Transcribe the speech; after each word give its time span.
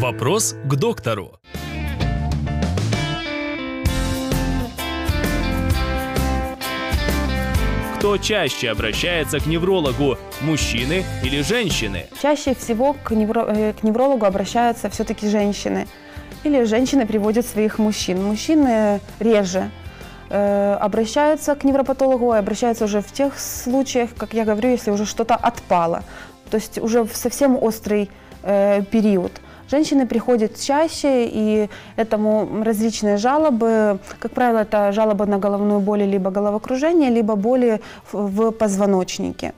Вопрос 0.00 0.54
к 0.64 0.76
доктору. 0.76 1.32
Кто 7.96 8.16
чаще 8.16 8.70
обращается 8.70 9.40
к 9.40 9.46
неврологу, 9.46 10.16
мужчины 10.40 11.02
или 11.24 11.42
женщины? 11.42 12.06
Чаще 12.22 12.54
всего 12.54 12.92
к, 12.92 13.10
невро- 13.10 13.52
э, 13.52 13.72
к 13.72 13.82
неврологу 13.82 14.24
обращаются 14.24 14.88
все-таки 14.88 15.28
женщины. 15.28 15.88
Или 16.44 16.62
женщины 16.62 17.04
приводят 17.04 17.44
своих 17.44 17.80
мужчин. 17.80 18.22
Мужчины 18.22 19.00
реже 19.18 19.68
э, 20.30 20.76
обращаются 20.80 21.56
к 21.56 21.64
невропатологу, 21.64 22.34
и 22.34 22.38
обращаются 22.38 22.84
уже 22.84 23.00
в 23.00 23.10
тех 23.10 23.36
случаях, 23.36 24.10
как 24.16 24.32
я 24.32 24.44
говорю, 24.44 24.70
если 24.70 24.92
уже 24.92 25.06
что-то 25.06 25.34
отпало. 25.34 26.04
То 26.50 26.56
есть 26.58 26.78
уже 26.78 27.02
в 27.02 27.16
совсем 27.16 27.60
острый 27.60 28.08
э, 28.44 28.82
период. 28.92 29.32
Женщины 29.70 30.06
приходят 30.06 30.58
чаще, 30.58 31.26
и 31.26 31.68
этому 31.96 32.64
различные 32.64 33.16
жалобы. 33.16 33.98
Как 34.18 34.32
правило, 34.32 34.60
это 34.60 34.92
жалобы 34.92 35.26
на 35.26 35.38
головную 35.38 35.80
боль, 35.80 36.02
либо 36.02 36.30
головокружение, 36.30 37.10
либо 37.10 37.36
боли 37.36 37.80
в, 38.12 38.50
позвоночнике. 38.52 39.52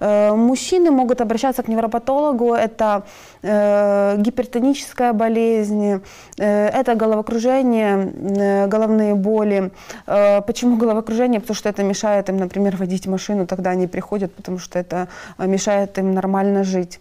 Э, 0.00 0.34
Мужчины 0.34 0.90
могут 0.90 1.20
обращаться 1.20 1.62
к 1.62 1.68
невропатологу. 1.68 2.54
Это 2.54 3.02
э, 3.42 4.16
гипертоническая 4.18 5.12
болезнь, 5.12 6.00
э, 6.38 6.68
это 6.68 6.94
головокружение, 6.94 8.12
э, 8.38 8.66
головные 8.66 9.14
боли. 9.14 9.70
Э, 10.06 10.40
Почему 10.40 10.76
головокружение? 10.76 11.40
Потому 11.40 11.56
что 11.56 11.68
это 11.68 11.82
мешает 11.82 12.28
им, 12.30 12.38
например, 12.38 12.76
водить 12.76 13.06
машину. 13.06 13.46
Тогда 13.46 13.70
они 13.70 13.86
приходят, 13.86 14.34
потому 14.34 14.58
что 14.58 14.78
это 14.78 15.08
э, 15.38 15.46
мешает 15.46 15.98
им 15.98 16.14
нормально 16.14 16.64
жить. 16.64 17.00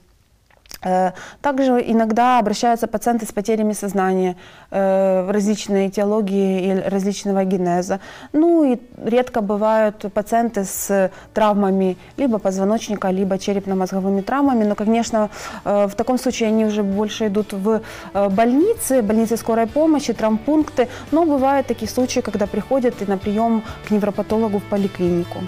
Э, 0.84 1.12
Также 1.42 1.84
иногда 1.92 2.40
обращаются 2.40 2.88
пациенты 2.88 3.26
с 3.26 3.32
потерями 3.32 3.74
сознания, 3.74 4.36
э, 4.72 5.32
различной 5.32 5.88
этиологии 5.88 6.68
и 6.68 6.90
различного 6.90 7.44
генеза. 7.44 8.00
Ну 8.34 8.64
и 8.64 8.78
редко 9.04 9.42
бывают 9.42 10.06
пациенты 10.14 10.64
с 10.64 11.12
травмами 11.34 11.98
либо 12.18 12.40
позвоночника, 12.40 13.12
либо 13.12 13.38
черепно-мозговыми 13.38 14.22
травмами. 14.22 14.64
Но, 14.64 14.76
конечно, 14.76 15.30
э, 15.66 15.88
в 15.88 15.96
таком 15.96 16.18
случае 16.18 16.50
они 16.50 16.66
уже 16.66 16.84
больше 16.84 17.28
идут 17.28 17.54
в 17.54 17.82
больницы, 18.14 19.02
больницы 19.02 19.38
скорой 19.38 19.68
помощи, 19.68 20.14
травмпункты. 20.14 20.88
Но 21.12 21.26
бывают 21.26 21.68
такие 21.68 21.90
случаи, 21.90 22.22
когда 22.22 22.48
приходят 22.48 23.02
и 23.02 23.06
на 23.06 23.18
прием 23.18 23.64
к 23.88 23.92
невропатологу 23.92 24.60
в 24.60 24.64
поликлинику. 24.64 25.40